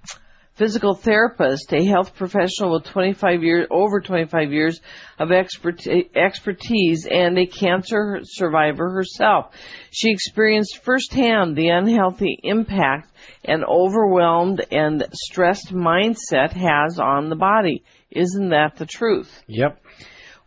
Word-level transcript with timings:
physical 0.56 0.94
therapist, 0.94 1.73
a 1.73 1.84
health 1.84 2.16
professional 2.16 2.73
with 2.73 2.86
25 2.86 3.44
years, 3.44 3.68
over 3.72 4.00
25 4.00 4.52
years 4.52 4.82
of 5.20 5.32
expertise, 5.32 7.08
and 7.09 7.38
a 7.38 7.46
cancer 7.46 8.20
survivor 8.23 8.92
herself. 8.92 9.54
She 9.92 10.12
experienced 10.12 10.84
firsthand 10.84 11.56
the 11.56 11.70
unhealthy 11.70 12.38
impact 12.44 13.09
an 13.46 13.64
overwhelmed 13.64 14.66
and 14.72 15.06
stressed 15.14 15.74
mindset 15.74 16.54
has 16.54 17.00
on 17.00 17.30
the 17.30 17.36
body. 17.36 17.84
Isn't 18.12 18.50
that 18.50 18.76
the 18.78 18.86
truth? 18.86 19.44
Yep. 19.48 19.83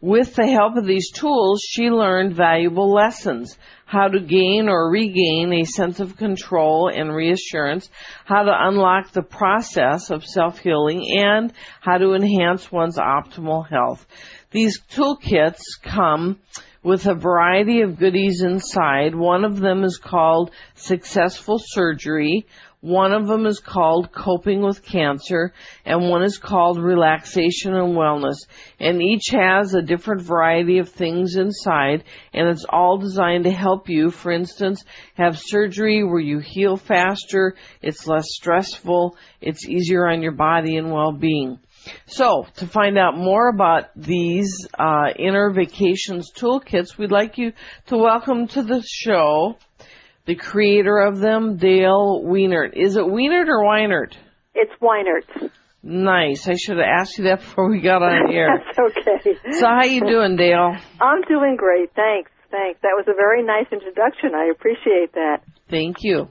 With 0.01 0.35
the 0.35 0.47
help 0.47 0.77
of 0.77 0.85
these 0.85 1.11
tools, 1.11 1.63
she 1.67 1.91
learned 1.91 2.35
valuable 2.35 2.93
lessons 2.93 3.57
how 3.87 4.09
to 4.09 4.21
gain 4.21 4.69
or 4.69 4.91
regain 4.91 5.53
a 5.53 5.65
sense 5.65 6.01
of 6.01 6.17
control 6.17 6.91
and 6.93 7.15
reassurance, 7.15 7.89
how 8.25 8.43
to 8.43 8.53
unlock 8.53 9.13
the 9.13 9.23
process 9.23 10.11
of 10.11 10.25
self-healing, 10.25 11.19
and 11.19 11.53
how 11.81 11.97
to 11.97 12.13
enhance 12.13 12.71
one's 12.71 12.99
optimal 12.99 13.67
health. 13.69 14.07
These 14.51 14.83
toolkits 14.91 15.63
come 15.83 16.41
with 16.83 17.07
a 17.07 17.15
variety 17.15 17.81
of 17.81 17.99
goodies 17.99 18.43
inside. 18.43 19.15
One 19.15 19.45
of 19.45 19.61
them 19.61 19.83
is 19.83 19.99
called 19.99 20.51
Successful 20.75 21.59
Surgery, 21.61 22.47
one 22.81 23.13
of 23.13 23.27
them 23.27 23.47
is 23.47 23.59
called 23.59 24.13
Coping 24.13 24.63
with 24.63 24.85
Cancer, 24.85 25.53
and 25.85 26.09
one 26.09 26.23
is 26.23 26.39
called 26.39 26.79
Relaxation 26.79 27.75
and 27.75 27.97
Wellness. 27.97 28.37
And 28.79 29.03
each 29.03 29.29
has 29.33 29.75
a 29.75 29.83
different 29.83 30.23
variety 30.23 30.78
of 30.78 30.91
things 30.91 31.37
inside, 31.37 32.05
and 32.34 32.49
it's 32.49 32.67
all 32.69 32.99
designed 32.99 33.45
to 33.45 33.50
help 33.50 33.89
you, 33.89 34.11
for 34.11 34.31
instance, 34.31 34.84
have 35.15 35.39
surgery 35.39 36.05
where 36.05 36.21
you 36.21 36.39
heal 36.39 36.77
faster, 36.77 37.55
it's 37.81 38.06
less 38.06 38.27
stressful, 38.28 39.17
it's 39.41 39.67
easier 39.67 40.06
on 40.06 40.23
your 40.23 40.33
body 40.33 40.77
and 40.77 40.93
well-being. 40.93 41.59
So, 42.06 42.47
to 42.56 42.67
find 42.67 42.99
out 42.99 43.17
more 43.17 43.49
about 43.49 43.91
these 43.95 44.67
uh, 44.79 45.11
inner 45.19 45.50
vacations 45.50 46.33
toolkits, 46.33 46.99
we'd 46.99 47.12
like 47.12 47.39
you 47.39 47.53
to 47.87 47.97
welcome 47.97 48.49
to 48.49 48.62
the 48.62 48.83
show 48.84 49.56
the 50.26 50.34
creator 50.34 50.98
of 50.98 51.19
them, 51.19 51.56
Dale 51.56 52.22
Wienert. 52.25 52.72
Is 52.75 52.97
it 52.97 53.04
Wienert 53.04 53.48
or 53.48 53.64
Weinert? 53.64 54.14
It's 54.54 54.72
Weinert. 54.82 55.50
Nice. 55.82 56.48
I 56.48 56.56
should 56.56 56.78
have 56.78 56.87
asked 56.87 57.19
you 57.19 57.25
that 57.25 57.38
before 57.41 57.70
we 57.70 57.81
got 57.81 58.03
on 58.03 58.32
air. 58.32 58.48
That's 58.76 58.97
okay. 58.98 59.38
So 59.53 59.66
how 59.66 59.84
you 59.84 60.00
doing, 60.00 60.37
Dale? 60.37 60.76
I'm 61.00 61.22
doing 61.28 61.56
great. 61.56 61.91
Thanks. 61.94 62.31
Thanks. 62.50 62.81
That 62.82 62.94
was 62.97 63.04
a 63.09 63.14
very 63.14 63.44
nice 63.44 63.66
introduction. 63.70 64.34
I 64.34 64.50
appreciate 64.50 65.12
that. 65.14 65.42
Thank 65.70 65.98
you. 66.00 66.28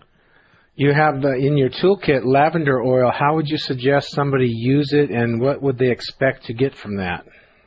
You 0.75 0.93
have 0.93 1.23
uh, 1.23 1.37
in 1.37 1.55
your 1.55 1.69
toolkit 1.69 2.25
lavender 2.25 2.81
oil. 2.81 3.11
How 3.17 3.35
would 3.35 3.47
you 3.47 3.57
suggest 3.57 4.11
somebody 4.11 4.49
use 4.49 4.91
it, 4.91 5.09
and 5.09 5.39
what 5.39 5.61
would 5.61 5.77
they 5.77 5.89
expect 5.89 6.45
to 6.45 6.53
get 6.53 6.75
from 6.75 6.97
that? 6.97 7.25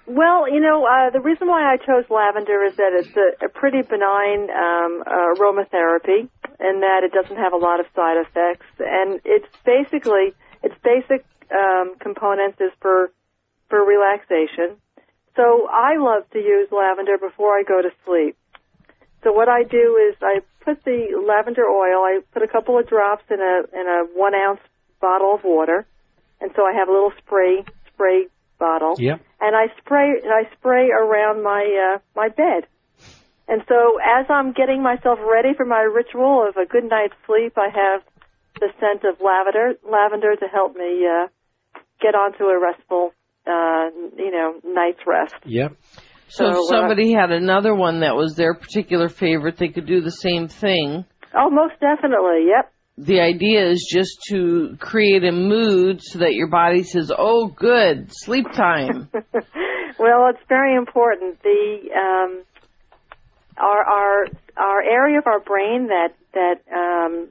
Well, 0.08 0.48
you 0.48 0.60
know, 0.60 0.86
uh, 0.86 1.10
the 1.10 1.20
reason 1.20 1.48
why 1.48 1.70
I 1.70 1.76
chose 1.76 2.08
lavender 2.08 2.64
is 2.64 2.76
that 2.76 2.92
it's 2.96 3.14
a, 3.14 3.44
a 3.44 3.48
pretty 3.50 3.82
benign 3.82 4.48
um, 4.48 5.04
aromatherapy, 5.04 6.30
and 6.58 6.82
that 6.82 7.04
it 7.04 7.12
doesn't 7.12 7.36
have 7.36 7.52
a 7.52 7.58
lot 7.58 7.78
of 7.78 7.84
side 7.94 8.16
effects, 8.16 8.64
and 8.80 9.20
it's 9.26 9.52
basically 9.66 10.32
its 10.62 10.74
basic 10.82 11.26
um, 11.52 11.92
components 12.00 12.56
is 12.58 12.72
for 12.80 13.12
for 13.68 13.84
relaxation. 13.84 14.80
So 15.36 15.68
I 15.68 15.98
love 15.98 16.24
to 16.32 16.38
use 16.38 16.68
lavender 16.72 17.18
before 17.18 17.58
I 17.58 17.62
go 17.62 17.82
to 17.82 17.90
sleep. 18.06 18.34
So 19.22 19.32
what 19.32 19.50
I 19.50 19.62
do 19.62 20.00
is 20.08 20.16
I 20.22 20.40
put 20.64 20.82
the 20.84 21.20
lavender 21.20 21.66
oil. 21.66 22.00
I 22.00 22.20
put 22.32 22.42
a 22.42 22.48
couple 22.48 22.78
of 22.78 22.88
drops 22.88 23.24
in 23.28 23.40
a 23.40 23.78
in 23.78 23.86
a 23.86 24.06
one 24.18 24.34
ounce 24.34 24.60
bottle 25.02 25.34
of 25.34 25.44
water, 25.44 25.84
and 26.40 26.50
so 26.56 26.64
I 26.64 26.72
have 26.72 26.88
a 26.88 26.92
little 26.92 27.12
spray 27.18 27.62
spray 27.92 28.28
bottle. 28.58 28.94
Yep. 28.98 29.20
And 29.40 29.56
I 29.56 29.66
spray 29.78 30.10
and 30.22 30.32
I 30.32 30.50
spray 30.56 30.90
around 30.90 31.42
my 31.42 31.62
uh, 31.62 31.98
my 32.16 32.28
bed. 32.28 32.66
And 33.48 33.62
so 33.68 33.98
as 33.98 34.26
I'm 34.28 34.52
getting 34.52 34.82
myself 34.82 35.18
ready 35.24 35.54
for 35.56 35.64
my 35.64 35.80
ritual 35.80 36.46
of 36.46 36.56
a 36.56 36.66
good 36.66 36.84
night's 36.84 37.14
sleep, 37.26 37.54
I 37.56 37.68
have 37.72 38.02
the 38.60 38.68
scent 38.78 39.04
of 39.04 39.20
lavender 39.20 39.74
lavender 39.88 40.36
to 40.36 40.46
help 40.52 40.76
me 40.76 41.06
uh, 41.06 41.28
get 42.00 42.14
onto 42.14 42.44
a 42.44 42.60
restful 42.60 43.12
uh, 43.46 43.88
you 44.16 44.30
know 44.30 44.60
night's 44.64 45.00
rest. 45.06 45.34
Yep. 45.44 45.76
So, 46.28 46.44
so 46.44 46.50
if 46.50 46.56
uh, 46.56 46.62
somebody 46.64 47.14
uh, 47.14 47.20
had 47.20 47.32
another 47.32 47.74
one 47.74 48.00
that 48.00 48.14
was 48.14 48.34
their 48.36 48.54
particular 48.54 49.08
favorite, 49.08 49.56
they 49.56 49.68
could 49.68 49.86
do 49.86 50.02
the 50.02 50.10
same 50.10 50.48
thing. 50.48 51.06
Oh, 51.34 51.48
most 51.48 51.74
definitely. 51.80 52.48
Yep 52.48 52.72
the 52.98 53.20
idea 53.20 53.70
is 53.70 53.88
just 53.88 54.18
to 54.28 54.76
create 54.80 55.22
a 55.22 55.30
mood 55.30 56.02
so 56.02 56.18
that 56.18 56.34
your 56.34 56.48
body 56.48 56.82
says, 56.82 57.12
"Oh, 57.16 57.46
good, 57.46 58.10
sleep 58.10 58.46
time." 58.52 59.08
well, 59.98 60.26
it's 60.30 60.42
very 60.48 60.74
important. 60.74 61.40
The 61.42 61.90
um, 61.94 62.42
our 63.56 63.84
our 63.84 64.26
our 64.56 64.82
area 64.82 65.18
of 65.18 65.26
our 65.28 65.38
brain 65.38 65.88
that 65.88 66.14
that 66.34 66.60
um, 66.74 67.28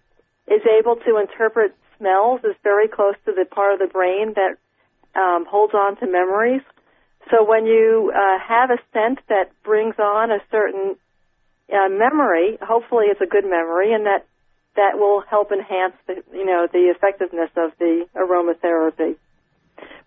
is 0.48 0.62
able 0.80 0.96
to 0.96 1.18
interpret 1.18 1.76
smells 1.98 2.42
is 2.46 2.56
very 2.64 2.88
close 2.88 3.16
to 3.26 3.34
the 3.34 3.44
part 3.44 3.74
of 3.74 3.80
the 3.80 3.92
brain 3.92 4.36
that 4.36 4.56
um, 5.20 5.46
holds 5.50 5.74
on 5.74 5.98
to 5.98 6.08
memories. 6.08 6.62
So 7.30 7.44
when 7.44 7.66
you 7.66 8.14
uh, 8.16 8.40
have 8.40 8.70
a 8.70 8.78
scent 8.94 9.20
that 9.28 9.52
brings 9.66 9.96
on 10.00 10.32
a 10.32 10.40
certain 10.50 10.96
uh, 11.68 11.90
memory, 11.90 12.58
hopefully 12.62 13.08
it's 13.12 13.20
a 13.20 13.26
good 13.26 13.44
memory, 13.44 13.94
and 13.94 14.06
that 14.06 14.26
that 14.78 14.96
will 14.96 15.22
help 15.30 15.52
enhance 15.52 15.98
the, 16.06 16.24
you 16.32 16.46
know, 16.46 16.68
the 16.72 16.94
effectiveness 16.94 17.50
of 17.58 17.74
the 17.80 18.06
aromatherapy. 18.16 19.18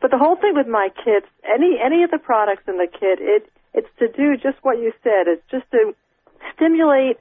But 0.00 0.11
the 0.11 0.19
whole 0.19 0.37
thing 0.37 0.55
with 0.55 0.67
my 0.67 0.88
kits, 1.05 1.26
any, 1.44 1.76
any 1.76 2.02
of 2.02 2.11
the 2.11 2.19
products 2.19 2.64
in 2.67 2.78
the 2.78 2.88
kit, 2.88 3.19
it, 3.20 3.50
it's 3.75 3.90
to 3.99 4.08
do 4.08 4.38
just 4.38 4.58
what 4.62 4.78
you 4.78 4.93
said. 5.02 5.28
It's 5.28 5.44
just 5.50 5.70
to 5.72 5.93
stimulate, 6.55 7.19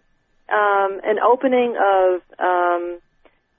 um, 0.48 1.02
an 1.04 1.20
opening 1.20 1.76
of, 1.76 2.22
um, 2.40 3.00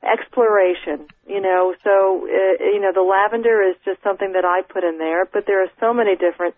exploration, 0.02 1.06
you 1.28 1.40
know, 1.40 1.74
so, 1.84 2.24
uh, 2.24 2.64
you 2.64 2.80
know, 2.80 2.92
the 2.94 3.04
lavender 3.04 3.60
is 3.62 3.76
just 3.84 4.02
something 4.02 4.32
that 4.32 4.46
I 4.46 4.62
put 4.62 4.82
in 4.82 4.96
there, 4.96 5.26
but 5.26 5.44
there 5.46 5.62
are 5.62 5.68
so 5.78 5.92
many 5.92 6.16
different 6.16 6.54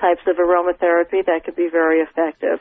types 0.00 0.22
of 0.26 0.36
aromatherapy 0.36 1.24
that 1.24 1.42
could 1.44 1.54
be 1.54 1.68
very 1.70 2.00
effective. 2.00 2.58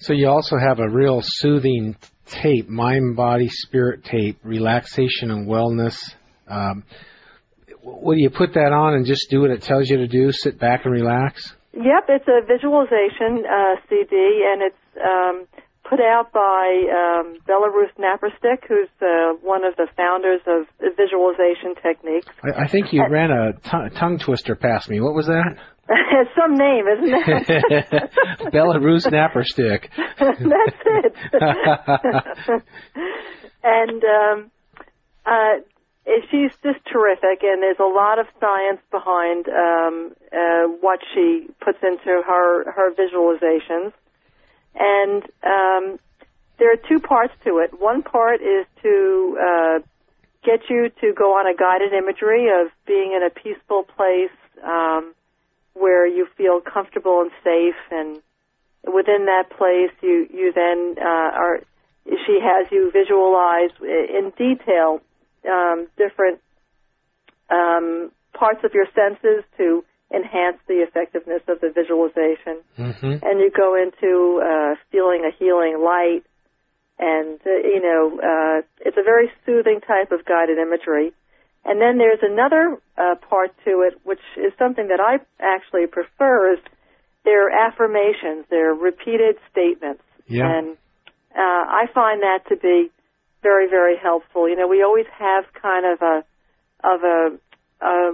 So 0.00 0.12
you 0.12 0.28
also 0.28 0.56
have 0.58 0.80
a 0.80 0.88
real 0.88 1.20
soothing 1.22 1.94
tape, 2.30 2.68
mind, 2.68 3.16
body, 3.16 3.48
spirit 3.48 4.04
tape, 4.04 4.38
relaxation 4.42 5.30
and 5.30 5.46
wellness. 5.46 5.96
Um, 6.48 6.84
what 7.82 8.14
do 8.14 8.20
you 8.20 8.30
put 8.30 8.54
that 8.54 8.72
on 8.72 8.94
and 8.94 9.06
just 9.06 9.30
do 9.30 9.42
what 9.42 9.50
it 9.50 9.62
tells 9.62 9.88
you 9.88 9.98
to 9.98 10.06
do? 10.06 10.32
Sit 10.32 10.58
back 10.58 10.84
and 10.84 10.92
relax. 10.92 11.54
Yep, 11.72 12.06
it's 12.08 12.28
a 12.28 12.44
visualization 12.46 13.44
uh, 13.46 13.76
CD, 13.88 14.44
and 14.46 14.62
it's 14.62 14.76
um, 14.98 15.46
put 15.90 16.00
out 16.00 16.32
by 16.32 16.86
um, 16.94 17.36
Belleruth 17.48 17.98
Naparstek, 17.98 18.62
who's 18.68 18.88
uh, 19.02 19.34
one 19.42 19.64
of 19.64 19.74
the 19.74 19.88
founders 19.96 20.40
of 20.46 20.66
visualization 20.96 21.74
techniques. 21.82 22.28
I, 22.44 22.62
I 22.62 22.66
think 22.68 22.92
you 22.92 23.02
ran 23.10 23.32
a 23.32 23.52
t- 23.54 23.96
tongue 23.98 24.18
twister 24.18 24.54
past 24.54 24.88
me. 24.88 25.00
What 25.00 25.14
was 25.14 25.26
that? 25.26 25.56
it's 25.88 26.30
some 26.40 26.54
name, 26.54 26.84
isn't 26.86 27.12
it? 27.12 28.10
Belleruth 28.54 29.10
Naparstek. 29.10 29.88
That's 30.20 30.80
it. 32.48 32.62
and 33.64 34.04
um, 34.04 34.50
uh, 35.26 35.58
she's 36.30 36.52
just 36.62 36.78
terrific, 36.86 37.42
and 37.42 37.62
there's 37.62 37.80
a 37.80 37.82
lot 37.82 38.20
of 38.20 38.26
science 38.38 38.80
behind 38.92 39.48
um, 39.48 40.12
uh, 40.32 40.70
what 40.80 41.00
she 41.14 41.48
puts 41.64 41.78
into 41.82 42.22
her 42.24 42.70
her 42.70 42.92
visualizations. 42.94 43.92
And 44.74 45.22
um, 45.42 45.98
there 46.58 46.72
are 46.72 46.80
two 46.88 47.00
parts 47.00 47.32
to 47.44 47.58
it. 47.58 47.78
One 47.78 48.02
part 48.02 48.40
is 48.40 48.66
to 48.82 49.38
uh, 49.40 49.78
get 50.44 50.60
you 50.68 50.90
to 51.00 51.12
go 51.14 51.32
on 51.32 51.46
a 51.46 51.56
guided 51.56 51.92
imagery 51.92 52.48
of 52.48 52.70
being 52.86 53.12
in 53.16 53.22
a 53.22 53.30
peaceful 53.30 53.84
place 53.84 54.30
um, 54.62 55.14
where 55.74 56.06
you 56.06 56.26
feel 56.36 56.60
comfortable 56.60 57.22
and 57.22 57.30
safe, 57.42 57.80
and 57.90 58.20
within 58.84 59.26
that 59.26 59.50
place, 59.56 59.92
you 60.02 60.26
you 60.32 60.52
then 60.54 60.96
uh, 61.00 61.30
are. 61.34 61.60
She 62.06 62.40
has 62.42 62.66
you 62.72 62.90
visualize 62.92 63.70
in 63.80 64.32
detail 64.36 65.00
um, 65.48 65.86
different 65.96 66.40
um, 67.50 68.10
parts 68.32 68.60
of 68.64 68.72
your 68.74 68.86
senses 68.94 69.44
to 69.58 69.84
enhance 70.12 70.58
the 70.66 70.82
effectiveness 70.82 71.42
of 71.48 71.60
the 71.60 71.70
visualization. 71.70 72.62
Mm-hmm. 72.78 73.24
And 73.24 73.40
you 73.40 73.50
go 73.50 73.74
into 73.74 74.42
uh, 74.42 74.74
feeling 74.90 75.22
a 75.24 75.32
healing 75.36 75.80
light, 75.82 76.22
and 76.98 77.38
uh, 77.46 77.50
you 77.50 77.80
know 77.80 78.18
uh, 78.18 78.62
it's 78.84 78.96
a 78.96 79.02
very 79.02 79.30
soothing 79.46 79.80
type 79.80 80.12
of 80.12 80.24
guided 80.24 80.58
imagery. 80.58 81.12
And 81.64 81.80
then 81.80 81.98
there's 81.98 82.20
another 82.22 82.78
uh, 82.96 83.16
part 83.28 83.52
to 83.66 83.82
it, 83.82 84.00
which 84.02 84.22
is 84.36 84.52
something 84.58 84.88
that 84.88 85.00
I 85.00 85.18
actually 85.38 85.86
prefer. 85.86 86.54
Is 86.54 86.58
they're 87.24 87.50
affirmations, 87.50 88.46
they're 88.50 88.74
repeated 88.74 89.36
statements, 89.50 90.02
Yeah. 90.26 90.50
and 90.50 90.76
uh, 91.36 91.38
I 91.38 91.86
find 91.92 92.22
that 92.22 92.48
to 92.48 92.56
be 92.56 92.90
very, 93.42 93.68
very 93.68 93.96
helpful. 93.96 94.48
You 94.48 94.56
know, 94.56 94.66
we 94.66 94.82
always 94.82 95.06
have 95.18 95.44
kind 95.60 95.86
of 95.86 96.02
a 96.02 96.24
of 96.82 97.02
a, 97.02 97.38
a 97.84 98.12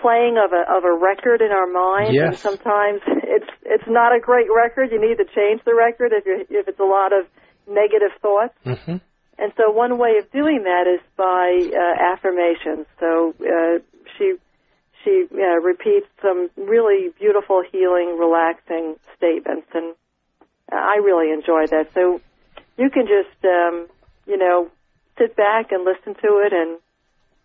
playing 0.00 0.36
of 0.38 0.52
a 0.52 0.64
of 0.70 0.84
a 0.84 0.92
record 0.92 1.40
in 1.40 1.50
our 1.50 1.66
mind, 1.66 2.14
and 2.16 2.38
sometimes 2.38 3.00
it's 3.06 3.50
it's 3.64 3.88
not 3.88 4.14
a 4.14 4.20
great 4.20 4.48
record. 4.54 4.90
You 4.92 5.00
need 5.00 5.18
to 5.18 5.24
change 5.24 5.62
the 5.64 5.74
record 5.74 6.12
if 6.12 6.26
you 6.26 6.46
if 6.50 6.68
it's 6.68 6.80
a 6.80 6.84
lot 6.84 7.12
of 7.12 7.26
negative 7.68 8.12
thoughts. 8.20 8.54
Mm-hmm. 8.64 8.96
And 9.38 9.52
so 9.56 9.70
one 9.70 9.96
way 9.96 10.18
of 10.18 10.30
doing 10.32 10.64
that 10.64 10.84
is 10.86 11.00
by 11.16 11.56
uh, 11.72 12.12
affirmations. 12.12 12.86
So 12.98 13.34
uh, 13.40 13.78
she 14.18 14.34
she 15.04 15.24
uh, 15.32 15.60
repeats 15.60 16.06
some 16.20 16.50
really 16.56 17.08
beautiful, 17.18 17.62
healing, 17.72 18.18
relaxing 18.18 18.96
statements, 19.16 19.68
and 19.72 19.94
I 20.70 20.96
really 21.02 21.32
enjoy 21.32 21.66
that. 21.68 21.92
So 21.94 22.20
you 22.76 22.90
can 22.90 23.06
just 23.06 23.44
um, 23.44 23.88
you 24.26 24.36
know 24.36 24.70
sit 25.18 25.36
back 25.36 25.72
and 25.72 25.84
listen 25.84 26.14
to 26.20 26.42
it 26.44 26.52
and 26.52 26.78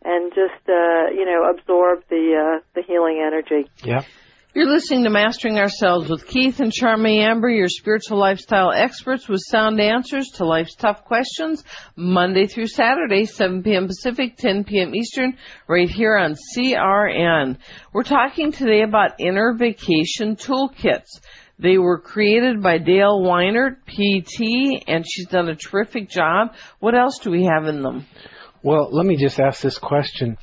and 0.05 0.31
just 0.31 0.69
uh, 0.69 1.11
you 1.11 1.25
know 1.25 1.49
absorb 1.49 2.03
the 2.09 2.35
uh, 2.37 2.59
the 2.75 2.83
healing 2.87 3.21
energy. 3.25 3.69
Yeah. 3.83 4.03
You're 4.53 4.71
listening 4.71 5.03
to 5.03 5.09
Mastering 5.09 5.59
Ourselves 5.59 6.09
with 6.09 6.25
Keith 6.27 6.61
and 6.61 6.71
Charmaine 6.71 7.19
Amber, 7.19 7.49
your 7.49 7.67
spiritual 7.67 8.17
lifestyle 8.17 8.71
experts 8.71 9.27
with 9.27 9.41
sound 9.45 9.81
answers 9.81 10.29
to 10.35 10.45
life's 10.45 10.75
tough 10.75 11.03
questions, 11.03 11.61
Monday 11.97 12.47
through 12.47 12.67
Saturday, 12.67 13.25
7 13.25 13.63
p.m. 13.63 13.87
Pacific, 13.87 14.37
10 14.37 14.63
p.m. 14.63 14.95
Eastern, 14.95 15.35
right 15.67 15.89
here 15.89 16.15
on 16.15 16.35
CRN. 16.55 17.57
We're 17.91 18.03
talking 18.03 18.53
today 18.53 18.83
about 18.83 19.19
inner 19.19 19.53
vacation 19.53 20.37
toolkits. 20.37 21.19
They 21.59 21.77
were 21.77 21.99
created 21.99 22.63
by 22.63 22.77
Dale 22.77 23.19
Weinert, 23.19 23.79
PT, 23.87 24.85
and 24.87 25.03
she's 25.05 25.27
done 25.27 25.49
a 25.49 25.55
terrific 25.55 26.09
job. 26.09 26.53
What 26.79 26.95
else 26.95 27.19
do 27.19 27.29
we 27.29 27.43
have 27.43 27.65
in 27.65 27.81
them? 27.81 28.05
Well, 28.65 28.89
let 28.91 29.05
me 29.05 29.15
just 29.15 29.39
ask 29.39 29.61
this 29.61 29.77
question. 29.77 30.39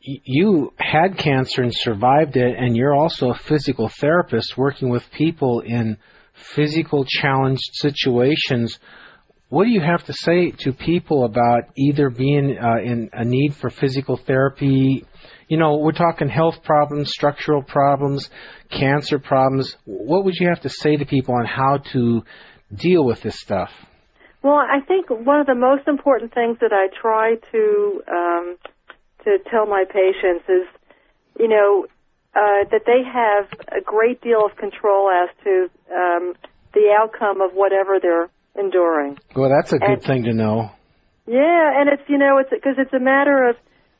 You 0.00 0.72
had 0.78 1.18
cancer 1.18 1.60
and 1.60 1.74
survived 1.74 2.38
it, 2.38 2.56
and 2.56 2.74
you're 2.74 2.94
also 2.94 3.32
a 3.32 3.34
physical 3.34 3.86
therapist 3.86 4.56
working 4.56 4.88
with 4.88 5.10
people 5.10 5.60
in 5.60 5.98
physical 6.32 7.04
challenged 7.04 7.68
situations. 7.72 8.78
What 9.50 9.64
do 9.64 9.70
you 9.72 9.82
have 9.82 10.02
to 10.04 10.14
say 10.14 10.52
to 10.60 10.72
people 10.72 11.26
about 11.26 11.64
either 11.76 12.08
being 12.08 12.56
uh, 12.56 12.78
in 12.82 13.10
a 13.12 13.26
need 13.26 13.54
for 13.54 13.68
physical 13.68 14.16
therapy? 14.16 15.04
You 15.48 15.58
know, 15.58 15.76
we're 15.76 15.92
talking 15.92 16.30
health 16.30 16.62
problems, 16.62 17.10
structural 17.10 17.62
problems, 17.62 18.30
cancer 18.70 19.18
problems. 19.18 19.76
What 19.84 20.24
would 20.24 20.36
you 20.36 20.48
have 20.48 20.62
to 20.62 20.70
say 20.70 20.96
to 20.96 21.04
people 21.04 21.34
on 21.34 21.44
how 21.44 21.82
to 21.92 22.22
deal 22.74 23.04
with 23.04 23.20
this 23.20 23.38
stuff? 23.38 23.70
Well, 24.42 24.54
I 24.56 24.80
think 24.80 25.10
one 25.10 25.40
of 25.40 25.46
the 25.46 25.54
most 25.54 25.86
important 25.86 26.32
things 26.32 26.58
that 26.60 26.72
I 26.72 26.88
try 27.00 27.36
to 27.52 28.02
um, 28.08 28.56
to 29.24 29.38
tell 29.50 29.66
my 29.66 29.84
patients 29.84 30.44
is, 30.48 30.66
you 31.38 31.48
know, 31.48 31.86
uh, 32.34 32.64
that 32.70 32.82
they 32.86 33.02
have 33.04 33.48
a 33.68 33.82
great 33.84 34.22
deal 34.22 34.44
of 34.46 34.56
control 34.56 35.10
as 35.10 35.28
to 35.44 35.68
um, 35.94 36.34
the 36.72 36.94
outcome 36.98 37.42
of 37.42 37.52
whatever 37.52 37.98
they're 38.00 38.28
enduring. 38.58 39.18
Well, 39.36 39.50
that's 39.50 39.72
a 39.72 39.78
good 39.78 39.90
And- 39.90 40.02
thing 40.02 40.24
to 40.24 40.32
know. 40.32 40.70
Yeah, 41.26 41.78
and 41.78 41.88
it's 41.90 42.02
you 42.08 42.18
know 42.18 42.38
it's 42.38 42.50
because 42.50 42.74
it's 42.78 42.92
a 42.94 42.98
matter 42.98 43.48
of 43.48 43.56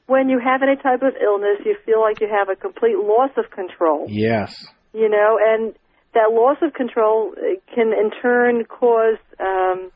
when 0.06 0.28
you 0.28 0.40
have 0.40 0.62
any 0.62 0.74
type 0.76 1.02
of 1.02 1.14
illness, 1.22 1.58
you 1.64 1.76
feel 1.86 2.00
like 2.00 2.20
you 2.20 2.26
have 2.28 2.48
a 2.48 2.56
complete 2.56 2.96
loss 2.98 3.30
of 3.36 3.50
control. 3.50 4.06
Yes. 4.08 4.66
you 4.92 5.08
know, 5.08 5.38
and 5.40 5.72
that 6.14 6.32
loss 6.32 6.56
of 6.62 6.72
control 6.72 7.32
uh, 7.36 7.54
can 7.72 7.92
in 7.92 8.10
turn 8.20 8.64
cause 8.64 9.18
um, 9.38 9.92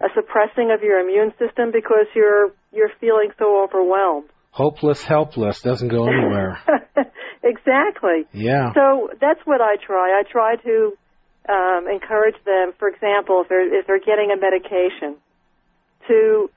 a 0.00 0.08
suppressing 0.14 0.70
of 0.70 0.82
your 0.82 1.00
immune 1.00 1.32
system 1.38 1.70
because 1.72 2.06
you're 2.14 2.52
you're 2.72 2.90
feeling 3.00 3.30
so 3.38 3.62
overwhelmed. 3.64 4.28
Hopeless, 4.50 5.02
helpless, 5.02 5.60
doesn't 5.60 5.88
go 5.88 6.08
anywhere. 6.08 6.58
exactly. 7.42 8.26
Yeah. 8.32 8.72
So 8.74 9.10
that's 9.20 9.40
what 9.44 9.60
I 9.60 9.76
try. 9.76 10.18
I 10.18 10.22
try 10.30 10.56
to 10.56 10.92
um, 11.48 11.86
encourage 11.88 12.36
them. 12.44 12.72
For 12.78 12.88
example, 12.88 13.42
if 13.42 13.48
they're 13.48 13.80
if 13.80 13.86
they're 13.86 14.00
getting 14.00 14.30
a 14.30 14.38
medication, 14.38 15.16
to 16.08 16.50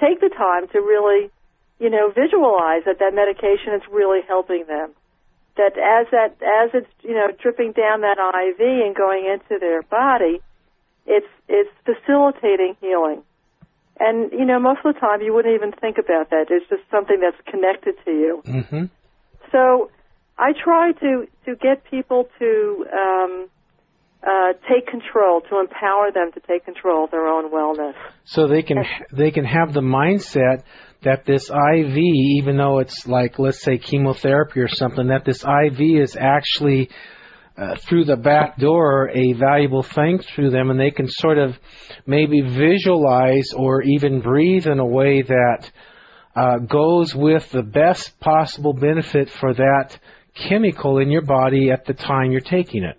take 0.00 0.20
the 0.20 0.30
time 0.30 0.68
to 0.68 0.78
really, 0.78 1.30
you 1.78 1.90
know, 1.90 2.10
visualize 2.10 2.84
that 2.86 2.98
that 3.00 3.14
medication 3.14 3.74
is 3.74 3.82
really 3.90 4.20
helping 4.26 4.64
them. 4.66 4.92
That 5.56 5.74
as 5.74 6.06
that 6.12 6.38
as 6.38 6.70
it's 6.74 6.90
you 7.02 7.14
know 7.14 7.28
dripping 7.42 7.72
down 7.72 8.02
that 8.02 8.18
IV 8.18 8.60
and 8.60 8.94
going 8.94 9.26
into 9.26 9.58
their 9.58 9.82
body, 9.82 10.40
it's 11.08 11.26
it's 11.48 11.70
facilitating 11.84 12.76
healing. 12.80 13.22
And 13.98 14.30
you 14.32 14.44
know, 14.44 14.60
most 14.60 14.80
of 14.84 14.94
the 14.94 15.00
time 15.00 15.22
you 15.22 15.34
wouldn't 15.34 15.54
even 15.54 15.72
think 15.72 15.98
about 15.98 16.30
that. 16.30 16.46
It's 16.50 16.68
just 16.68 16.82
something 16.90 17.18
that's 17.20 17.40
connected 17.50 17.94
to 18.04 18.10
you. 18.10 18.42
hmm 18.46 18.84
So 19.50 19.90
I 20.38 20.52
try 20.52 20.92
to 20.92 21.26
to 21.46 21.56
get 21.56 21.84
people 21.90 22.28
to 22.38 22.86
um, 22.92 23.48
uh, 24.22 24.52
take 24.68 24.86
control, 24.86 25.40
to 25.50 25.58
empower 25.58 26.12
them 26.12 26.30
to 26.32 26.40
take 26.40 26.64
control 26.64 27.04
of 27.04 27.10
their 27.10 27.26
own 27.26 27.50
wellness. 27.50 27.94
So 28.24 28.46
they 28.46 28.62
can 28.62 28.84
they 29.12 29.30
can 29.30 29.44
have 29.44 29.72
the 29.72 29.80
mindset 29.80 30.62
that 31.02 31.24
this 31.24 31.50
IV, 31.50 31.96
even 31.96 32.56
though 32.56 32.78
it's 32.80 33.06
like 33.06 33.38
let's 33.38 33.62
say 33.62 33.78
chemotherapy 33.78 34.60
or 34.60 34.68
something, 34.68 35.08
that 35.08 35.24
this 35.24 35.44
IV 35.44 35.80
is 35.80 36.16
actually 36.16 36.90
uh, 37.58 37.74
through 37.76 38.04
the 38.04 38.16
back 38.16 38.56
door 38.56 39.10
a 39.12 39.32
valuable 39.32 39.82
thing 39.82 40.20
through 40.20 40.50
them, 40.50 40.70
and 40.70 40.78
they 40.78 40.92
can 40.92 41.08
sort 41.08 41.38
of 41.38 41.58
maybe 42.06 42.40
visualize 42.40 43.52
or 43.56 43.82
even 43.82 44.20
breathe 44.20 44.66
in 44.66 44.78
a 44.78 44.86
way 44.86 45.22
that 45.22 45.70
uh, 46.36 46.58
goes 46.58 47.14
with 47.14 47.50
the 47.50 47.62
best 47.62 48.20
possible 48.20 48.72
benefit 48.72 49.28
for 49.28 49.54
that 49.54 49.98
chemical 50.34 50.98
in 50.98 51.10
your 51.10 51.22
body 51.22 51.70
at 51.72 51.84
the 51.84 51.94
time 51.94 52.30
you're 52.30 52.40
taking 52.40 52.84
it. 52.84 52.96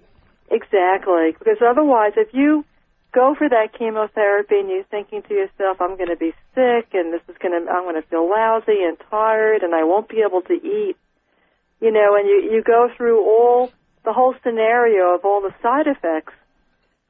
Exactly, 0.52 1.32
because 1.38 1.58
otherwise, 1.66 2.12
if 2.18 2.34
you 2.34 2.66
go 3.14 3.36
for 3.38 3.48
that 3.48 3.70
chemotherapy 3.78 4.56
and 4.60 4.70
you're 4.70 4.84
thinking 4.92 5.22
to 5.30 5.34
yourself, 5.34 5.80
"I'm 5.80 5.96
going 5.96 6.10
to 6.10 6.18
be 6.18 6.34
sick, 6.54 6.90
and 6.94 7.14
this 7.14 7.22
is 7.30 7.38
going 7.42 7.54
to, 7.56 7.72
I'm 7.72 7.84
going 7.84 8.02
to 8.02 8.08
feel 8.10 8.30
lousy 8.30 8.84
and 8.84 8.98
tired, 9.10 9.64
and 9.64 9.74
I 9.74 9.86
won't 9.86 10.10
be 10.10 10.22
able 10.28 10.42
to 10.42 10.54
eat," 10.54 10.98
you 11.80 11.92
know, 11.92 12.16
and 12.18 12.28
you 12.28 12.52
you 12.52 12.62
go 12.62 12.90
through 12.98 13.24
all 13.24 13.72
the 14.06 14.14
whole 14.14 14.34
scenario 14.44 15.16
of 15.16 15.26
all 15.26 15.42
the 15.42 15.54
side 15.62 15.88
effects. 15.88 16.34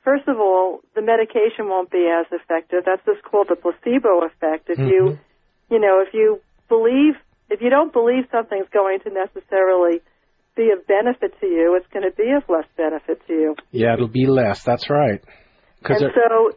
First 0.04 0.28
of 0.28 0.38
all, 0.40 0.80
the 0.96 1.02
medication 1.02 1.68
won't 1.68 1.92
be 1.92 2.08
as 2.10 2.26
effective. 2.32 2.84
That's 2.86 3.04
just 3.06 3.22
called 3.24 3.48
the 3.50 3.56
placebo 3.56 4.26
effect. 4.26 4.70
If 4.70 4.80
you, 4.80 5.20
you 5.70 5.80
know, 5.80 6.02
if 6.06 6.14
you 6.14 6.40
believe, 6.68 7.16
if 7.50 7.62
you 7.62 7.70
don't 7.70 7.92
believe 7.94 8.26
something's 8.32 8.70
going 8.74 9.00
to 9.02 9.10
necessarily 9.12 10.00
be 10.56 10.72
of 10.72 10.88
benefit 10.88 11.40
to 11.42 11.46
you, 11.48 11.76
it's 11.78 11.88
going 11.94 12.10
to 12.10 12.16
be 12.16 12.32
of 12.32 12.44
less 12.50 12.66
benefit 12.78 13.22
to 13.28 13.34
you. 13.34 13.56
Yeah, 13.72 13.94
it'll 13.94 14.08
be 14.08 14.26
less. 14.26 14.64
That's 14.64 14.90
right. 14.90 15.22
And 16.06 16.14
so 16.16 16.52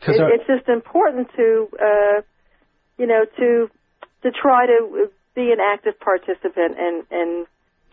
'Cause 0.00 0.16
it, 0.16 0.40
it's 0.40 0.46
just 0.46 0.68
important 0.68 1.28
to, 1.36 1.68
uh, 1.78 2.22
you 2.98 3.06
know, 3.06 3.24
to 3.36 3.70
to 4.22 4.30
try 4.30 4.66
to 4.66 5.10
be 5.34 5.52
an 5.52 5.58
active 5.60 5.98
participant 6.00 6.76
and 6.78 7.04
and 7.10 7.46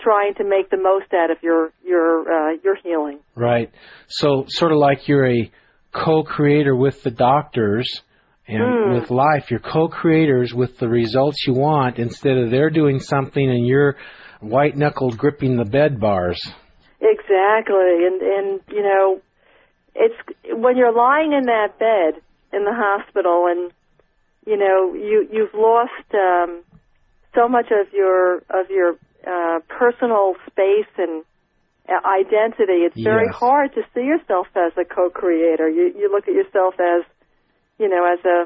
trying 0.08 0.34
to 0.36 0.44
make 0.46 0.70
the 0.70 0.78
most 0.78 1.14
out 1.14 1.32
of 1.32 1.38
your 1.44 1.72
your 1.86 2.22
uh, 2.32 2.58
your 2.64 2.76
healing. 2.82 3.20
Right. 3.36 3.70
So 4.08 4.46
sort 4.48 4.72
of 4.72 4.78
like 4.78 5.08
you're 5.10 5.30
a 5.30 5.52
co-creator 5.92 6.76
with 6.76 7.04
the 7.04 7.12
doctors 7.12 8.02
and 8.48 8.74
Hmm. 8.74 8.94
with 8.94 9.12
life, 9.12 9.52
you're 9.52 9.60
co-creators 9.60 10.54
with 10.54 10.78
the 10.78 10.88
results 10.88 11.46
you 11.46 11.54
want 11.54 12.00
instead 12.00 12.38
of 12.38 12.50
they're 12.50 12.70
doing 12.70 13.00
something 13.00 13.50
and 13.50 13.68
you're 13.68 13.98
white 14.40 14.78
knuckled 14.78 15.18
gripping 15.18 15.58
the 15.58 15.66
bed 15.66 16.00
bars. 16.00 16.40
Exactly, 17.02 18.06
and 18.08 18.22
and 18.22 18.62
you 18.70 18.84
know, 18.84 19.22
it's 19.96 20.16
when 20.64 20.78
you're 20.78 20.96
lying 20.96 21.34
in 21.34 21.46
that 21.48 21.78
bed 21.78 22.22
in 22.54 22.64
the 22.64 22.74
hospital, 22.74 23.48
and 23.50 23.72
you 24.46 24.58
know 24.58 24.94
you 24.94 25.28
you've 25.32 25.54
lost 25.54 26.08
um, 26.14 26.64
so 27.36 27.50
much 27.50 27.68
of 27.72 27.94
your 27.94 28.38
of 28.50 28.70
your 28.70 28.96
uh, 29.28 29.60
personal 29.68 30.36
space 30.50 30.90
and 30.98 31.24
identity. 31.88 32.84
It's 32.88 33.00
very 33.00 33.28
Yes. 33.28 33.36
hard 33.36 33.74
to 33.76 33.82
see 33.94 34.04
yourself 34.04 34.48
as 34.56 34.74
a 34.78 34.86
co-creator. 34.86 35.70
You 35.70 35.94
you 35.96 36.12
look 36.12 36.28
at 36.28 36.34
yourself 36.34 36.76
as 36.80 37.04
you 37.80 37.88
know 37.88 38.04
as 38.06 38.20
a 38.26 38.40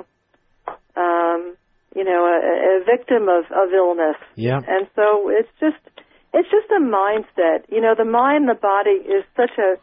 um, 0.99 1.55
you 1.95 2.03
know 2.03 2.25
a, 2.25 2.81
a 2.81 2.83
victim 2.85 3.29
of 3.29 3.45
of 3.51 3.73
illness. 3.73 4.17
Yeah. 4.35 4.59
And 4.67 4.87
so 4.95 5.29
it's 5.29 5.49
just 5.59 5.81
it's 6.33 6.49
just 6.49 6.69
a 6.71 6.81
mindset. 6.81 7.65
You 7.69 7.81
know, 7.81 7.95
the 7.97 8.05
mind 8.05 8.47
the 8.47 8.55
body 8.55 8.97
is 9.03 9.23
such 9.35 9.57
a 9.57 9.75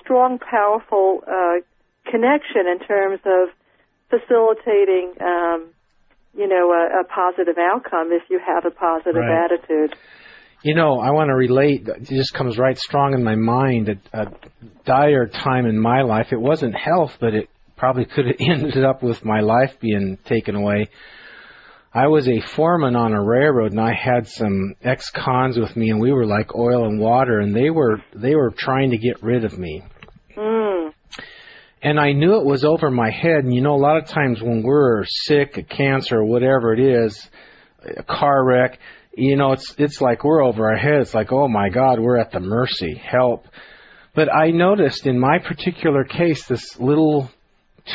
strong, 0.00 0.38
powerful 0.38 1.22
uh, 1.26 1.60
connection 2.10 2.66
in 2.66 2.78
terms 2.80 3.20
of 3.24 3.48
facilitating, 4.10 5.14
um, 5.20 5.66
you 6.36 6.46
know, 6.46 6.70
a, 6.72 7.00
a 7.00 7.04
positive 7.04 7.58
outcome 7.58 8.12
if 8.12 8.22
you 8.30 8.38
have 8.38 8.64
a 8.64 8.70
positive 8.70 9.16
Right. 9.16 9.44
attitude. 9.50 9.96
You 10.66 10.74
know, 10.74 10.98
I 10.98 11.12
want 11.12 11.28
to 11.28 11.34
relate. 11.36 11.86
It 11.86 12.02
just 12.08 12.34
comes 12.34 12.58
right 12.58 12.76
strong 12.76 13.14
in 13.14 13.22
my 13.22 13.36
mind. 13.36 13.88
At 13.88 13.98
a 14.12 14.32
dire 14.84 15.28
time 15.28 15.64
in 15.64 15.78
my 15.78 16.02
life, 16.02 16.32
it 16.32 16.40
wasn't 16.40 16.74
health, 16.74 17.18
but 17.20 17.34
it 17.34 17.48
probably 17.76 18.04
could 18.04 18.26
have 18.26 18.36
ended 18.40 18.84
up 18.84 19.00
with 19.00 19.24
my 19.24 19.42
life 19.42 19.78
being 19.78 20.18
taken 20.24 20.56
away. 20.56 20.88
I 21.94 22.08
was 22.08 22.28
a 22.28 22.40
foreman 22.40 22.96
on 22.96 23.12
a 23.12 23.22
railroad, 23.22 23.70
and 23.70 23.80
I 23.80 23.92
had 23.94 24.26
some 24.26 24.74
ex-cons 24.82 25.56
with 25.56 25.76
me, 25.76 25.90
and 25.90 26.00
we 26.00 26.10
were 26.12 26.26
like 26.26 26.56
oil 26.56 26.84
and 26.84 26.98
water, 26.98 27.38
and 27.38 27.54
they 27.54 27.70
were 27.70 28.02
they 28.12 28.34
were 28.34 28.50
trying 28.50 28.90
to 28.90 28.98
get 28.98 29.22
rid 29.22 29.44
of 29.44 29.56
me. 29.56 29.84
Mm. 30.36 30.92
And 31.80 32.00
I 32.00 32.10
knew 32.10 32.40
it 32.40 32.44
was 32.44 32.64
over 32.64 32.90
my 32.90 33.10
head. 33.10 33.44
And 33.44 33.54
you 33.54 33.60
know, 33.60 33.76
a 33.76 33.78
lot 33.78 33.98
of 33.98 34.08
times 34.08 34.42
when 34.42 34.64
we're 34.64 35.04
sick, 35.04 35.58
a 35.58 35.62
cancer, 35.62 36.18
or 36.18 36.24
whatever 36.24 36.74
it 36.74 36.80
is, 36.80 37.30
a 37.84 38.02
car 38.02 38.44
wreck, 38.44 38.80
you 39.16 39.36
know, 39.36 39.52
it's 39.52 39.74
it's 39.78 40.00
like 40.00 40.24
we're 40.24 40.44
over 40.44 40.70
our 40.70 40.76
heads. 40.76 41.14
Like, 41.14 41.32
oh 41.32 41.48
my 41.48 41.70
God, 41.70 41.98
we're 41.98 42.18
at 42.18 42.32
the 42.32 42.40
mercy. 42.40 42.94
Help. 42.94 43.46
But 44.14 44.32
I 44.34 44.50
noticed 44.50 45.06
in 45.06 45.18
my 45.18 45.38
particular 45.38 46.04
case, 46.04 46.46
this 46.46 46.78
little 46.78 47.30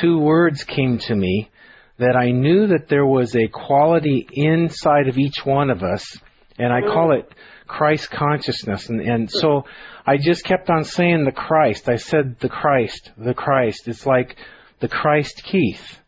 two 0.02 0.20
words 0.20 0.64
came 0.64 0.98
to 0.98 1.16
me 1.16 1.50
that 1.98 2.16
I 2.16 2.32
knew 2.32 2.68
that 2.68 2.88
there 2.88 3.06
was 3.06 3.36
a 3.36 3.48
quality 3.48 4.28
inside 4.32 5.08
of 5.08 5.20
each 5.20 5.46
one 5.46 5.70
of 5.70 5.84
us, 5.84 6.18
and 6.58 6.74
I 6.74 6.82
call 6.82 7.14
it 7.14 7.32
Christ 7.68 8.10
consciousness. 8.10 8.90
And, 8.90 9.02
and 9.02 9.32
so 9.32 9.66
I 10.06 10.18
just 10.18 10.44
kept 10.44 10.70
on 10.70 10.84
saying 10.84 11.26
the 11.26 11.32
Christ. 11.32 11.88
I 11.88 11.98
said 11.98 12.40
the 12.40 12.50
Christ, 12.50 13.12
the 13.18 13.36
Christ. 13.36 13.88
It's 13.88 14.06
like 14.06 14.38
the 14.80 14.88
Christ 14.88 15.44
Keith. 15.44 16.01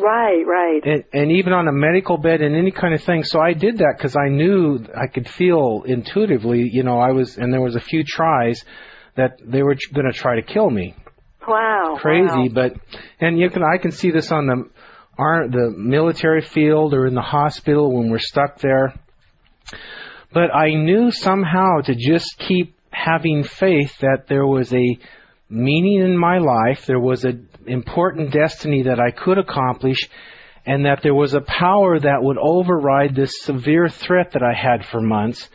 Right, 0.00 0.44
right. 0.46 0.82
And, 0.84 1.04
and 1.12 1.32
even 1.32 1.52
on 1.52 1.68
a 1.68 1.72
medical 1.72 2.16
bed 2.16 2.40
and 2.40 2.54
any 2.56 2.70
kind 2.70 2.94
of 2.94 3.02
thing. 3.02 3.24
So 3.24 3.40
I 3.40 3.52
did 3.52 3.78
that 3.78 3.94
because 3.96 4.16
I 4.16 4.28
knew 4.28 4.84
I 4.96 5.06
could 5.06 5.28
feel 5.28 5.82
intuitively, 5.86 6.68
you 6.70 6.82
know, 6.82 6.98
I 6.98 7.12
was, 7.12 7.36
and 7.36 7.52
there 7.52 7.60
was 7.60 7.76
a 7.76 7.80
few 7.80 8.04
tries 8.04 8.62
that 9.16 9.38
they 9.44 9.62
were 9.62 9.76
going 9.92 10.06
to 10.10 10.16
try 10.16 10.36
to 10.36 10.42
kill 10.42 10.70
me 10.70 10.94
Wow. 11.48 11.96
crazy, 11.98 12.28
wow. 12.28 12.48
but 12.54 12.72
and 13.20 13.38
you 13.38 13.48
can 13.50 13.62
I 13.62 13.78
can 13.78 13.90
see 13.90 14.10
this 14.10 14.30
on 14.30 14.46
the 14.46 14.70
our 15.16 15.48
the 15.48 15.70
military 15.76 16.42
field 16.42 16.94
or 16.94 17.06
in 17.06 17.14
the 17.14 17.22
hospital 17.22 17.92
when 17.96 18.10
we're 18.10 18.18
stuck 18.18 18.58
there. 18.58 18.94
But 20.32 20.54
I 20.54 20.74
knew 20.74 21.10
somehow 21.10 21.80
to 21.84 21.94
just 21.94 22.38
keep 22.38 22.76
having 22.90 23.44
faith 23.44 23.98
that 24.00 24.26
there 24.28 24.46
was 24.46 24.72
a 24.74 24.98
meaning 25.48 26.00
in 26.00 26.18
my 26.18 26.38
life, 26.38 26.84
there 26.86 27.00
was 27.00 27.24
an 27.24 27.48
important 27.68 28.32
destiny 28.32 28.82
that 28.82 29.00
I 29.00 29.10
could 29.10 29.38
accomplish, 29.38 30.08
and 30.66 30.84
that 30.84 31.02
there 31.02 31.14
was 31.14 31.34
a 31.34 31.40
power 31.40 31.98
that 31.98 32.22
would 32.22 32.38
override 32.38 33.14
this 33.14 33.32
severe 33.42 33.88
threat 33.88 34.32
that 34.32 34.42
I 34.42 34.54
had 34.54 34.84
for 34.84 35.00
months. 35.00 35.48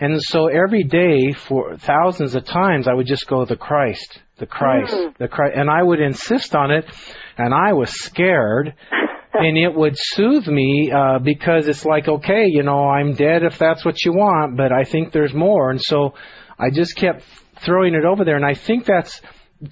And 0.00 0.20
so 0.22 0.46
every 0.46 0.84
day 0.84 1.32
for 1.32 1.76
thousands 1.76 2.34
of 2.34 2.44
times 2.44 2.86
I 2.86 2.94
would 2.94 3.06
just 3.06 3.26
go 3.26 3.44
the 3.44 3.56
Christ, 3.56 4.20
the 4.38 4.46
Christ, 4.46 4.94
the 5.18 5.26
Christ, 5.26 5.56
and 5.56 5.68
I 5.70 5.82
would 5.82 6.00
insist 6.00 6.54
on 6.54 6.70
it, 6.70 6.84
and 7.36 7.52
I 7.52 7.72
was 7.72 7.90
scared. 7.90 8.74
and 9.34 9.56
it 9.56 9.74
would 9.74 9.94
soothe 9.96 10.46
me 10.46 10.90
uh, 10.90 11.18
because 11.18 11.68
it's 11.68 11.84
like, 11.84 12.08
okay, 12.08 12.46
you 12.46 12.62
know, 12.62 12.88
I'm 12.88 13.14
dead 13.14 13.42
if 13.42 13.58
that's 13.58 13.84
what 13.84 14.04
you 14.04 14.12
want, 14.12 14.56
but 14.56 14.72
I 14.72 14.84
think 14.84 15.12
there's 15.12 15.34
more, 15.34 15.70
and 15.70 15.80
so 15.80 16.14
I 16.58 16.70
just 16.70 16.96
kept 16.96 17.22
throwing 17.60 17.94
it 17.94 18.04
over 18.04 18.24
there, 18.24 18.36
and 18.36 18.44
I 18.44 18.54
think 18.54 18.84
that's 18.84 19.20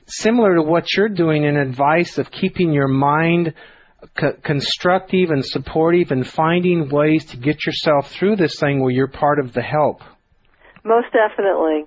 similar 0.06 0.56
to 0.56 0.62
what 0.62 0.84
you're 0.96 1.08
doing 1.08 1.44
in 1.44 1.56
advice 1.56 2.18
of 2.18 2.30
keeping 2.30 2.72
your 2.72 2.88
mind 2.88 3.54
co- 4.16 4.34
constructive 4.42 5.30
and 5.30 5.44
supportive 5.44 6.10
and 6.10 6.26
finding 6.26 6.88
ways 6.88 7.24
to 7.26 7.36
get 7.36 7.64
yourself 7.66 8.10
through 8.10 8.36
this 8.36 8.58
thing 8.58 8.80
where 8.80 8.90
you're 8.90 9.08
part 9.08 9.38
of 9.38 9.52
the 9.52 9.62
help. 9.62 10.00
Most 10.84 11.08
definitely, 11.12 11.84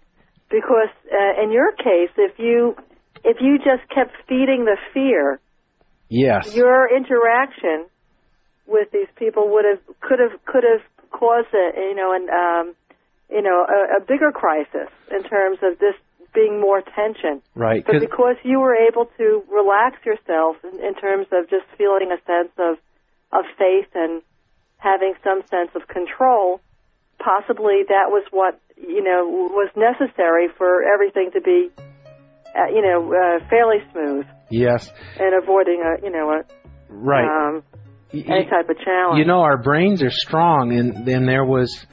because 0.49 0.89
uh, 1.11 1.43
in 1.43 1.51
your 1.51 1.71
case, 1.73 2.11
if 2.17 2.37
you 2.37 2.75
if 3.23 3.37
you 3.41 3.57
just 3.57 3.87
kept 3.93 4.11
feeding 4.27 4.65
the 4.65 4.77
fear, 4.93 5.39
Yes. 6.09 6.55
your 6.55 6.89
interaction 6.95 7.85
with 8.65 8.89
these 8.91 9.07
people 9.17 9.49
would 9.49 9.65
have 9.65 9.79
could 10.01 10.19
have 10.19 10.43
could 10.45 10.63
have 10.63 10.81
caused 11.11 11.53
a 11.53 11.71
you 11.75 11.95
know 11.95 12.13
an 12.13 12.27
um, 12.29 12.75
you 13.29 13.41
know 13.41 13.65
a, 13.67 13.97
a 13.97 13.99
bigger 14.01 14.31
crisis 14.31 14.89
in 15.11 15.23
terms 15.23 15.59
of 15.63 15.79
this 15.79 15.95
being 16.33 16.59
more 16.59 16.81
tension. 16.81 17.41
right. 17.55 17.83
But 17.85 17.99
because 17.99 18.35
you 18.43 18.59
were 18.59 18.75
able 18.75 19.05
to 19.17 19.43
relax 19.51 19.97
yourself 20.05 20.57
in, 20.63 20.79
in 20.83 20.95
terms 20.95 21.27
of 21.31 21.49
just 21.49 21.65
feeling 21.77 22.11
a 22.11 22.19
sense 22.25 22.51
of 22.57 22.77
of 23.31 23.45
faith 23.57 23.89
and 23.93 24.21
having 24.77 25.13
some 25.23 25.41
sense 25.47 25.69
of 25.75 25.87
control, 25.87 26.61
possibly 27.19 27.83
that 27.87 28.09
was 28.09 28.25
what 28.31 28.59
you 28.77 29.03
know 29.03 29.25
was 29.51 29.69
necessary 29.75 30.47
for 30.57 30.83
everything 30.83 31.29
to 31.33 31.41
be, 31.41 31.69
uh, 32.57 32.67
you 32.73 32.81
know, 32.81 33.13
uh, 33.13 33.47
fairly 33.49 33.77
smooth 33.91 34.25
yes. 34.49 34.91
and 35.19 35.33
avoiding 35.41 35.83
a 35.83 36.03
you 36.05 36.11
know 36.11 36.31
a 36.31 36.43
Right. 36.91 37.25
um, 37.25 37.63
any 38.11 38.45
type 38.49 38.67
of 38.67 38.79
challenge. 38.79 39.19
You 39.19 39.25
know, 39.25 39.41
our 39.41 39.57
brains 39.61 40.01
are 40.01 40.09
strong, 40.09 40.73
and 40.73 41.05
then 41.05 41.27
there 41.27 41.45
was 41.45 41.85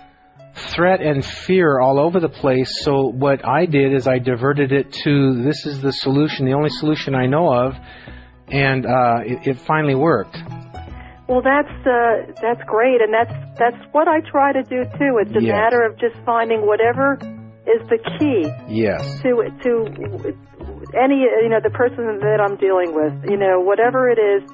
threat 0.57 1.01
and 1.01 1.25
fear 1.25 1.79
all 1.81 1.99
over 1.99 2.21
the 2.21 2.29
place. 2.29 2.83
So 2.85 3.09
what 3.09 3.47
I 3.47 3.67
did 3.67 3.93
is 3.95 4.07
I 4.07 4.19
diverted 4.19 4.73
it 4.73 4.93
to 5.05 5.43
this 5.43 5.67
is 5.67 5.81
the 5.81 5.93
solution, 5.93 6.47
the 6.47 6.55
only 6.55 6.71
solution 6.71 7.15
I 7.15 7.27
know 7.27 7.53
of, 7.53 7.75
and 8.49 8.87
uh, 8.87 9.19
it, 9.25 9.47
it 9.47 9.59
finally 9.61 9.95
worked. 9.95 10.37
Well, 11.29 11.43
that's 11.43 11.69
uh, 11.87 12.33
that's 12.41 12.63
great, 12.67 13.01
and 13.01 13.13
that's 13.13 13.35
that's 13.59 13.77
what 13.93 14.07
I 14.07 14.21
try 14.31 14.53
to 14.53 14.63
do 14.63 14.85
too. 14.97 15.19
It's 15.21 15.35
a 15.37 15.43
Yes. 15.43 15.53
matter 15.53 15.83
of 15.83 15.99
just 15.99 16.15
finding 16.25 16.65
whatever 16.67 17.19
is 17.67 17.83
the 17.89 17.99
key 18.19 18.47
Yes. 18.69 19.03
to 19.23 19.43
to 19.65 19.73
any 20.95 21.27
you 21.43 21.49
know 21.51 21.59
the 21.61 21.75
person 21.75 22.21
that 22.21 22.39
I'm 22.41 22.57
dealing 22.57 22.95
with. 22.95 23.29
You 23.29 23.37
know, 23.37 23.59
whatever 23.61 24.09
it 24.09 24.21
is, 24.21 24.49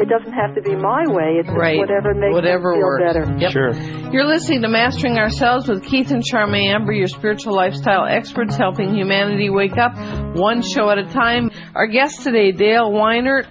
it 0.00 0.08
doesn't 0.08 0.32
have 0.32 0.54
to 0.54 0.62
be 0.62 0.74
my 0.74 1.04
way. 1.06 1.36
It's 1.38 1.48
Right. 1.48 1.78
whatever 1.78 2.14
makes 2.14 2.32
Whatever 2.32 2.72
them 2.72 2.80
feel 2.80 2.86
works. 2.86 3.04
better. 3.04 3.36
Yep. 3.38 3.52
Sure. 3.52 4.10
You're 4.12 4.24
listening 4.24 4.62
to 4.62 4.68
Mastering 4.68 5.18
Ourselves 5.18 5.68
with 5.68 5.84
Keith 5.84 6.10
and 6.10 6.22
Charmaine 6.22 6.74
Amber, 6.74 6.92
your 6.92 7.06
spiritual 7.06 7.54
lifestyle 7.54 8.06
experts 8.06 8.56
helping 8.56 8.94
humanity 8.94 9.50
wake 9.50 9.76
up 9.76 9.92
one 10.36 10.62
show 10.62 10.88
at 10.90 10.98
a 10.98 11.04
time. 11.06 11.50
Our 11.74 11.86
guest 11.86 12.22
today, 12.24 12.52
Dale 12.52 12.90
Weinert, 12.90 13.46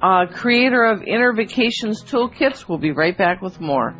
uh, 0.00 0.26
creator 0.32 0.82
of 0.84 1.02
Inner 1.02 1.32
Vacations 1.32 2.02
Toolkits. 2.02 2.68
We'll 2.68 2.78
be 2.78 2.90
right 2.92 3.16
back 3.16 3.42
with 3.42 3.60
more. 3.60 3.94